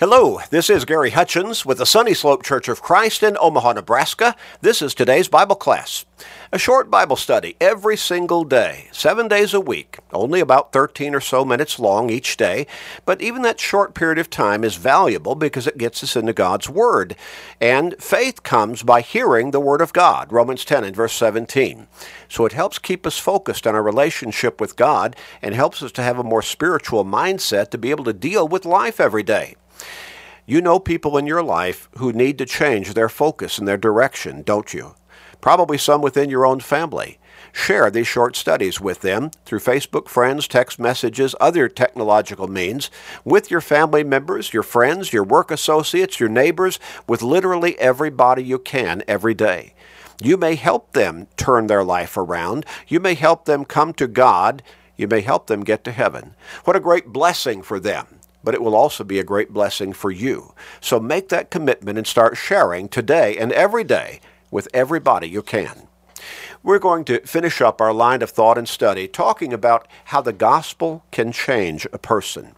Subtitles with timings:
[0.00, 4.34] Hello, this is Gary Hutchins with the Sunny Slope Church of Christ in Omaha, Nebraska.
[4.60, 6.04] This is today's Bible class.
[6.50, 11.20] A short Bible study every single day, seven days a week, only about 13 or
[11.20, 12.66] so minutes long each day,
[13.04, 16.68] but even that short period of time is valuable because it gets us into God's
[16.68, 17.14] Word.
[17.60, 21.86] And faith comes by hearing the Word of God, Romans 10 and verse 17.
[22.28, 26.02] So it helps keep us focused on our relationship with God and helps us to
[26.02, 29.54] have a more spiritual mindset to be able to deal with life every day.
[30.46, 34.42] You know people in your life who need to change their focus and their direction,
[34.42, 34.94] don't you?
[35.40, 37.18] Probably some within your own family.
[37.52, 42.90] Share these short studies with them through Facebook friends, text messages, other technological means,
[43.24, 48.58] with your family members, your friends, your work associates, your neighbors, with literally everybody you
[48.58, 49.72] can every day.
[50.20, 52.66] You may help them turn their life around.
[52.88, 54.62] You may help them come to God.
[54.96, 56.34] You may help them get to heaven.
[56.64, 58.13] What a great blessing for them
[58.44, 60.54] but it will also be a great blessing for you.
[60.80, 65.88] So make that commitment and start sharing today and every day with everybody you can.
[66.62, 70.32] We're going to finish up our line of thought and study talking about how the
[70.32, 72.54] gospel can change a person.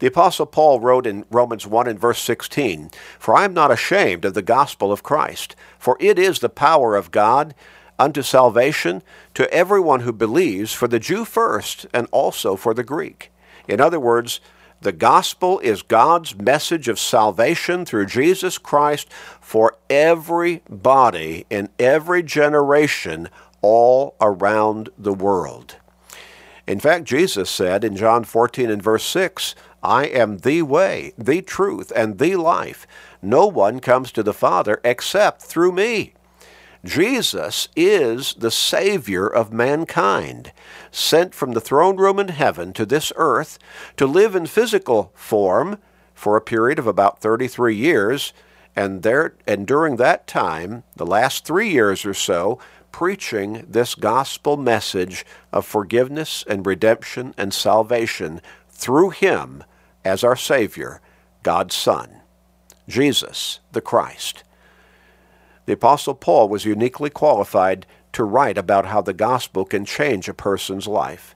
[0.00, 4.24] The Apostle Paul wrote in Romans 1 and verse 16, For I am not ashamed
[4.24, 7.54] of the gospel of Christ, for it is the power of God
[7.98, 9.02] unto salvation
[9.34, 13.30] to everyone who believes, for the Jew first, and also for the Greek.
[13.68, 14.40] In other words,
[14.84, 23.30] the gospel is God's message of salvation through Jesus Christ for everybody in every generation
[23.62, 25.76] all around the world.
[26.66, 31.40] In fact, Jesus said in John 14 and verse 6, I am the way, the
[31.40, 32.86] truth, and the life.
[33.22, 36.12] No one comes to the Father except through me.
[36.84, 40.52] Jesus is the Savior of mankind,
[40.90, 43.58] sent from the throne room in heaven to this earth
[43.96, 45.78] to live in physical form
[46.14, 48.34] for a period of about 33 years,
[48.76, 52.58] and, there, and during that time, the last three years or so,
[52.92, 59.64] preaching this gospel message of forgiveness and redemption and salvation through Him
[60.04, 61.00] as our Savior,
[61.42, 62.20] God's Son,
[62.86, 64.44] Jesus the Christ.
[65.66, 70.34] The Apostle Paul was uniquely qualified to write about how the gospel can change a
[70.34, 71.34] person's life.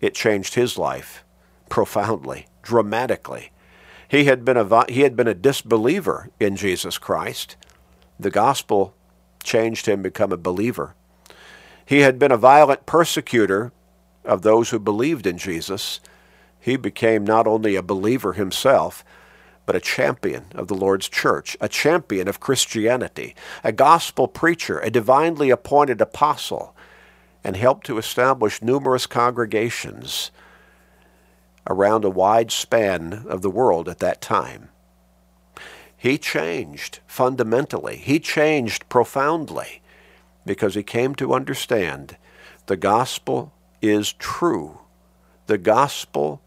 [0.00, 1.24] It changed his life
[1.68, 3.52] profoundly, dramatically.
[4.08, 7.56] He had been a, he had been a disbeliever in Jesus Christ.
[8.18, 8.94] The gospel
[9.42, 10.94] changed him to become a believer.
[11.84, 13.72] He had been a violent persecutor
[14.24, 16.00] of those who believed in Jesus.
[16.60, 19.04] He became not only a believer himself,
[19.68, 24.90] but a champion of the Lord's church, a champion of Christianity, a gospel preacher, a
[24.90, 26.74] divinely appointed apostle,
[27.44, 30.30] and helped to establish numerous congregations
[31.66, 34.70] around a wide span of the world at that time.
[35.94, 37.96] He changed fundamentally.
[37.96, 39.82] He changed profoundly
[40.46, 42.16] because he came to understand
[42.68, 43.52] the gospel
[43.82, 44.78] is true.
[45.46, 46.40] The gospel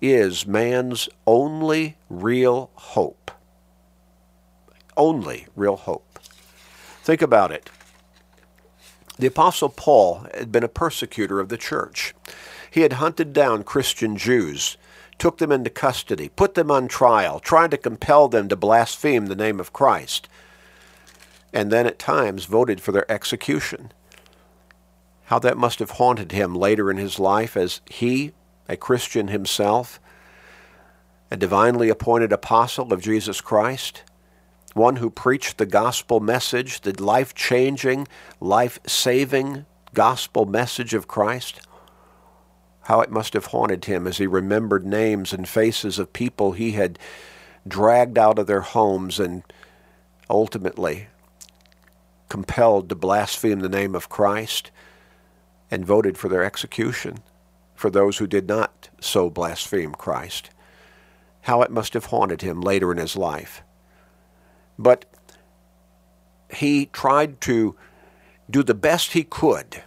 [0.00, 3.30] is man's only real hope.
[4.96, 6.18] Only real hope.
[7.02, 7.70] Think about it.
[9.18, 12.14] The Apostle Paul had been a persecutor of the church.
[12.70, 14.76] He had hunted down Christian Jews,
[15.18, 19.36] took them into custody, put them on trial, tried to compel them to blaspheme the
[19.36, 20.28] name of Christ,
[21.52, 23.92] and then at times voted for their execution.
[25.26, 28.32] How that must have haunted him later in his life as he
[28.68, 30.00] a Christian himself,
[31.30, 34.02] a divinely appointed apostle of Jesus Christ,
[34.74, 38.08] one who preached the gospel message, the life changing,
[38.40, 41.60] life saving gospel message of Christ.
[42.82, 46.72] How it must have haunted him as he remembered names and faces of people he
[46.72, 46.98] had
[47.66, 49.42] dragged out of their homes and
[50.28, 51.06] ultimately
[52.28, 54.70] compelled to blaspheme the name of Christ
[55.70, 57.18] and voted for their execution
[57.74, 60.50] for those who did not so blaspheme Christ.
[61.42, 63.62] How it must have haunted him later in his life.
[64.78, 65.04] But
[66.50, 67.76] he tried to
[68.50, 69.82] do the best he could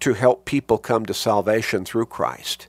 [0.00, 2.68] to help people come to salvation through Christ.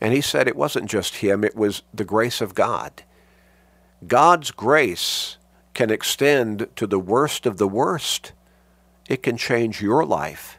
[0.00, 3.02] And he said it wasn't just him, it was the grace of God.
[4.06, 5.36] God's grace
[5.74, 8.32] can extend to the worst of the worst.
[9.08, 10.58] It can change your life.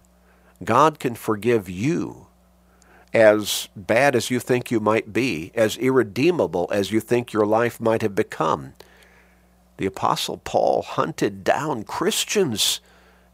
[0.64, 2.28] God can forgive you
[3.14, 7.80] as bad as you think you might be, as irredeemable as you think your life
[7.80, 8.74] might have become.
[9.78, 12.80] The Apostle Paul hunted down Christians,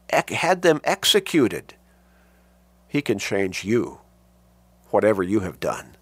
[0.10, 1.76] had them executed.
[2.88, 4.00] He can change you,
[4.90, 5.98] whatever you have done,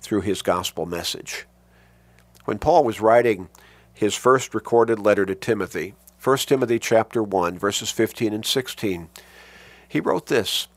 [0.00, 1.46] through his gospel message.
[2.46, 3.50] When Paul was writing
[3.92, 9.10] his first recorded letter to Timothy, 1 Timothy chapter 1 verses 15 and 16,
[9.86, 10.68] he wrote this: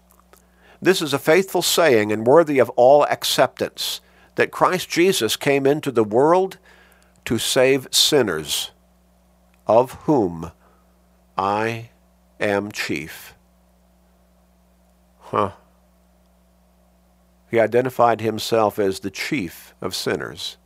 [0.83, 4.01] This is a faithful saying and worthy of all acceptance
[4.35, 6.57] that Christ Jesus came into the world
[7.24, 8.71] to save sinners,
[9.65, 10.51] of whom
[11.38, 11.91] I
[12.38, 13.33] am chief.
[15.19, 15.51] Huh.
[17.50, 20.57] He identified himself as the chief of sinners.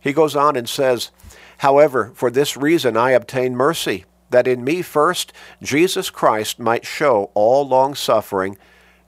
[0.00, 1.10] He goes on and says,
[1.58, 5.32] However, for this reason I obtain mercy, that in me first
[5.62, 8.58] Jesus Christ might show all long suffering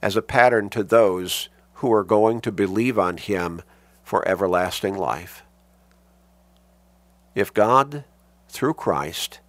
[0.02, 3.62] as a pattern to those who are going to believe on him
[4.02, 5.43] for everlasting life.
[7.35, 8.05] If God,
[8.49, 9.41] through Christ,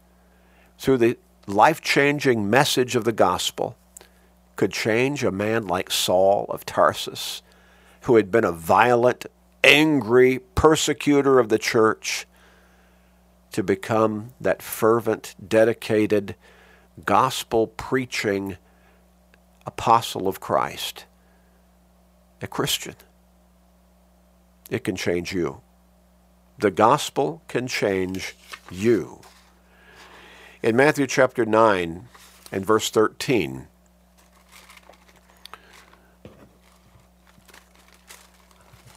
[0.78, 1.18] through the
[1.48, 3.76] life changing message of the gospel,
[4.56, 7.42] could change a man like Saul of Tarsus,
[8.02, 9.26] who had been a violent,
[9.64, 12.28] angry persecutor of the church,
[13.52, 16.36] to become that fervent, dedicated,
[17.06, 18.58] gospel preaching
[19.66, 21.06] apostle of Christ,
[22.42, 22.96] a Christian.
[24.70, 25.62] It can change you.
[26.58, 28.36] The gospel can change
[28.72, 29.22] you.
[30.64, 32.08] In Matthew chapter 9
[32.52, 33.68] and verse 13,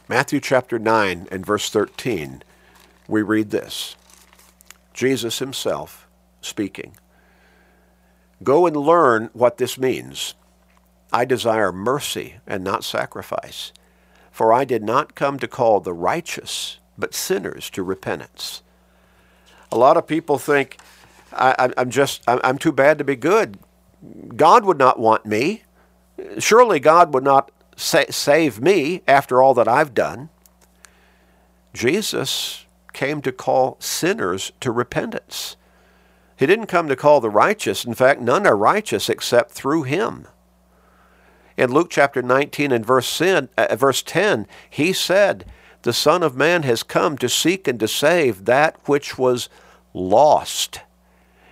[0.07, 2.43] Matthew chapter 9 and verse 13,
[3.07, 3.95] we read this
[4.93, 6.07] Jesus himself
[6.41, 6.95] speaking.
[8.43, 10.35] Go and learn what this means.
[11.15, 13.71] I desire mercy and not sacrifice,
[14.31, 18.63] for I did not come to call the righteous, but sinners to repentance.
[19.71, 20.75] A lot of people think,
[21.31, 23.57] I, am just, I'm too bad to be good.
[24.35, 25.63] God would not want me.
[26.37, 30.27] Surely God would not sa- save me after all that I've done.
[31.73, 35.55] Jesus came to call sinners to repentance.
[36.35, 37.85] He didn't come to call the righteous.
[37.85, 40.27] In fact, none are righteous except through him.
[41.57, 45.45] In Luke chapter 19 and verse 10, uh, verse 10, he said,
[45.83, 49.47] The Son of Man has come to seek and to save that which was
[49.93, 50.81] lost.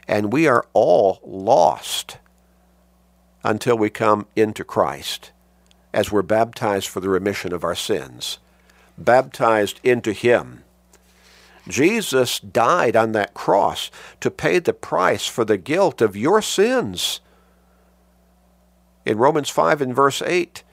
[0.08, 2.18] And we are all lost
[3.44, 5.32] until we come into Christ
[5.94, 8.40] as we're baptized for the remission of our sins,
[8.98, 10.64] baptized into Him.
[11.68, 13.90] Jesus died on that cross
[14.20, 17.22] to pay the price for the guilt of your sins.
[19.06, 20.64] In Romans 5 and verse 8,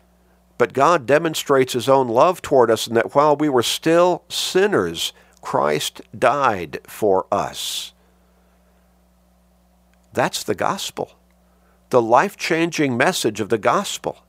[0.59, 5.13] but God demonstrates His own love toward us in that while we were still sinners,
[5.41, 7.93] Christ died for us.
[10.13, 11.13] That's the gospel,
[11.91, 14.25] the life changing message of the gospel.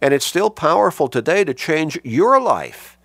[0.00, 2.98] And it's still powerful today to change your life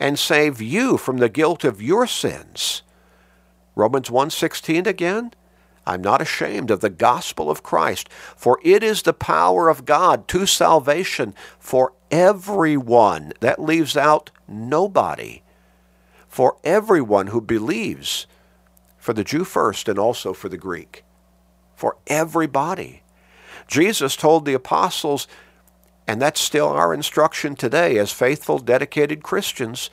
[0.00, 2.82] and save you from the guilt of your sins.
[3.74, 5.32] Romans 1:16 again,
[5.86, 10.28] I'm not ashamed of the gospel of Christ, for it is the power of God
[10.28, 13.32] to salvation for everyone.
[13.40, 15.42] That leaves out nobody.
[16.28, 18.26] For everyone who believes,
[18.98, 21.04] for the Jew first and also for the Greek.
[21.76, 23.02] For everybody.
[23.66, 25.28] Jesus told the apostles
[26.06, 29.90] and that's still our instruction today as faithful, dedicated Christians.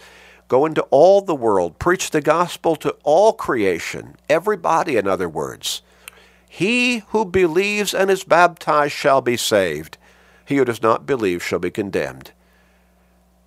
[0.52, 5.82] Go into all the world, preach the gospel to all creation, everybody, in other words.
[6.46, 9.98] He who believes and is baptized shall be saved.
[10.44, 12.34] He who does not believe shall be condemned.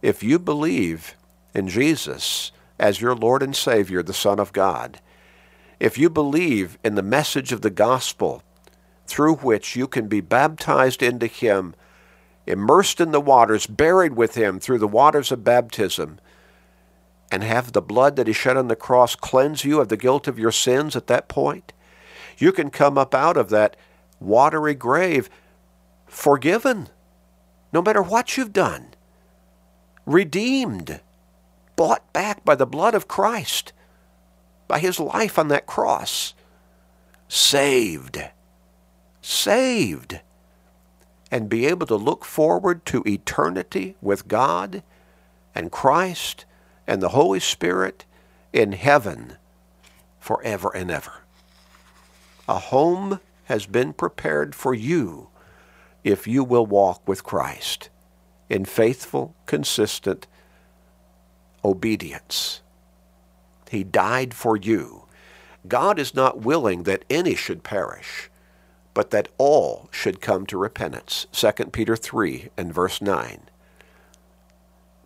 [0.01, 1.15] If you believe
[1.53, 4.99] in Jesus as your Lord and Savior, the Son of God,
[5.79, 8.43] if you believe in the message of the gospel
[9.07, 11.75] through which you can be baptized into Him
[12.47, 16.19] immersed in the waters, buried with him through the waters of baptism,
[17.35, 20.29] and have the blood that he shed on the cross cleanse you of the guilt
[20.29, 21.73] of your sins at that point,
[22.39, 23.77] you can come up out of that
[24.21, 25.29] watery grave
[26.07, 26.89] forgiven,
[27.73, 28.95] no matter what you've done,
[30.07, 31.01] redeemed,
[31.75, 33.73] bought back by the blood of Christ,
[34.69, 36.35] by his life on that cross,
[37.27, 38.23] saved.
[39.21, 40.21] Saved
[41.33, 44.85] and be able to look forward to eternity with God
[45.53, 46.45] and Christ
[46.87, 48.05] and the Holy Spirit
[48.53, 49.37] in heaven
[50.19, 51.23] forever and ever.
[52.49, 55.29] A home has been prepared for you
[56.03, 57.89] if you will walk with Christ
[58.49, 60.27] in faithful, consistent
[61.65, 62.61] obedience.
[63.71, 65.05] He died for you.
[65.67, 68.31] God is not willing that any should perish
[68.95, 71.27] but that all should come to repentance.
[71.33, 73.43] 2 Peter 3 and verse 9.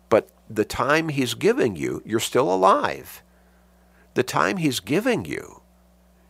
[0.09, 3.21] But the time he's giving you, you're still alive.
[4.15, 5.61] The time he's giving you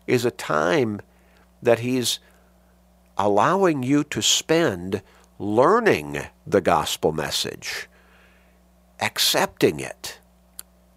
[0.05, 1.01] is a time
[1.61, 2.19] that he's
[3.17, 5.01] allowing you to spend
[5.37, 7.87] learning the gospel message,
[8.99, 10.19] accepting it,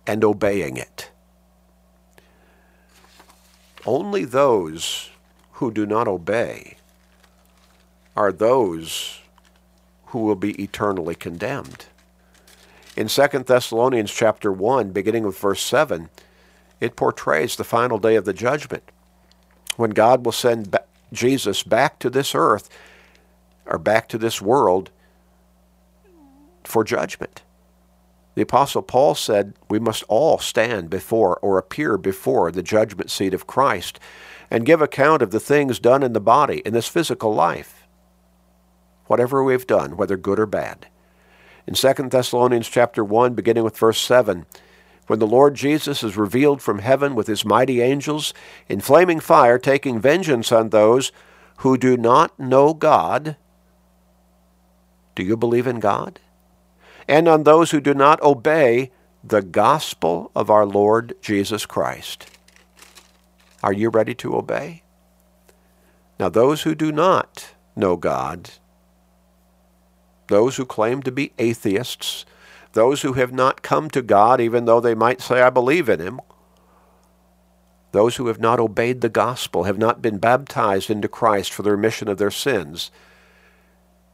[0.07, 1.11] and obeying it.
[3.87, 5.11] Only those
[5.53, 6.77] who do not obey
[8.17, 9.21] are those
[10.07, 11.87] who will be eternally condemned.
[12.95, 16.11] In 2 Thessalonians chapter 1, beginning with verse 7,
[16.81, 18.83] it portrays the final day of the judgment
[19.77, 20.77] when God will send
[21.13, 22.69] Jesus back to this earth
[23.65, 24.91] or back to this world
[26.65, 27.43] for judgment.
[28.35, 33.33] The Apostle Paul said we must all stand before or appear before the judgment seat
[33.33, 33.99] of Christ
[34.51, 37.87] and give account of the things done in the body, in this physical life,
[39.07, 40.89] whatever we've done, whether good or bad.
[41.67, 44.47] In 2 Thessalonians chapter 1, beginning with verse 7,
[45.07, 48.33] when the Lord Jesus is revealed from heaven with his mighty angels
[48.69, 51.13] in flaming fire, taking vengeance on those
[51.59, 53.37] who do not know God.
[55.15, 56.19] Do you believe in God?
[57.07, 58.91] And on those who do not obey
[59.23, 62.27] the gospel of our Lord Jesus Christ.
[63.63, 64.83] Are you ready to obey?
[66.19, 68.51] Now, those who do not know God,
[70.33, 72.25] those who claim to be atheists,
[72.73, 76.01] those who have not come to God, even though they might say, I believe in
[76.01, 76.23] Him,
[77.93, 81.71] those who have not obeyed the gospel, have not been baptized into Christ for the
[81.71, 82.91] remission of their sins.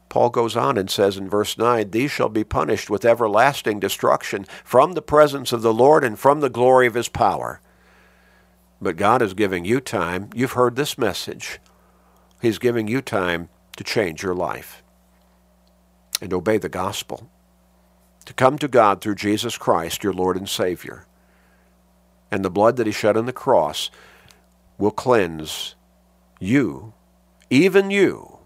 [0.09, 4.45] Paul goes on and says in verse 9, These shall be punished with everlasting destruction
[4.65, 7.61] from the presence of the Lord and from the glory of His power.
[8.81, 10.31] But God is giving you time.
[10.35, 11.59] You've heard this message.
[12.41, 13.47] He's giving you time
[13.77, 14.83] to change your life
[16.21, 17.29] and obey the gospel,
[18.25, 21.05] to come to God through Jesus Christ, your Lord and Savior.
[22.31, 23.89] And the blood that He shed on the cross
[24.77, 25.75] will cleanse
[26.39, 26.93] you,
[27.49, 28.37] even you,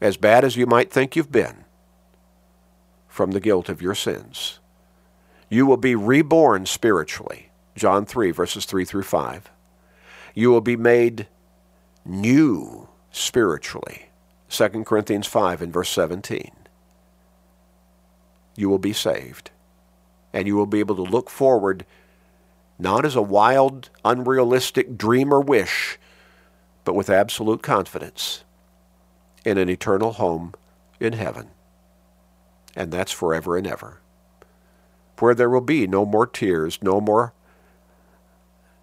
[0.00, 1.64] as bad as you might think you've been,
[3.08, 4.58] from the guilt of your sins.
[5.48, 9.50] You will be reborn spiritually John 3, verses 3 through 5.
[10.34, 11.26] You will be made
[12.04, 14.10] new spiritually.
[14.48, 16.50] 2 Corinthians 5 and verse 17.
[18.56, 19.50] You will be saved.
[20.32, 21.84] And you will be able to look forward
[22.78, 25.98] not as a wild, unrealistic dream or wish,
[26.84, 28.42] but with absolute confidence
[29.44, 30.54] in an eternal home
[30.98, 31.48] in heaven.
[32.74, 34.00] And that's forever and ever.
[35.20, 37.32] Where there will be no more tears, no more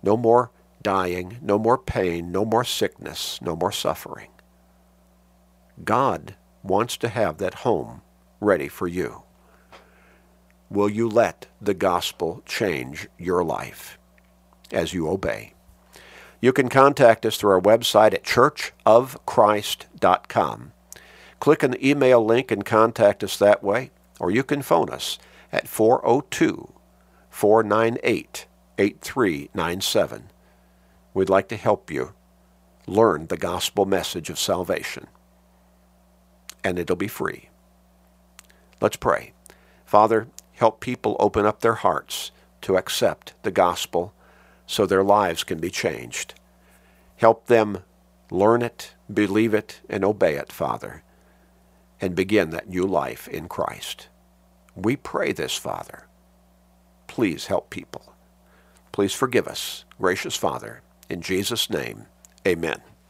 [0.04, 0.52] no more
[0.82, 4.31] dying, no more pain, no more sickness, no more suffering.
[5.86, 8.02] God wants to have that home
[8.40, 9.24] ready for you.
[10.70, 13.98] Will you let the gospel change your life
[14.72, 15.54] as you obey?
[16.40, 20.72] You can contact us through our website at churchofchrist.com.
[21.40, 25.18] Click on the email link and contact us that way, or you can phone us
[25.52, 26.74] at 402
[27.30, 28.46] 498
[28.78, 30.30] 8397.
[31.14, 32.14] We'd like to help you
[32.88, 35.08] learn the gospel message of salvation.
[36.64, 37.50] And it'll be free.
[38.80, 39.34] Let's pray.
[39.86, 44.14] Father, help people open up their hearts to accept the gospel
[44.66, 46.34] so their lives can be changed.
[47.18, 47.80] Help them
[48.32, 51.04] learn it, believe it, and obey it, Father,
[52.00, 54.08] and begin that new life in Christ.
[54.76, 56.08] We pray this, Father.
[57.08, 58.14] Please help people.
[58.92, 60.82] Please forgive us, gracious Father.
[61.10, 62.06] In Jesus' name,
[62.48, 62.82] amen.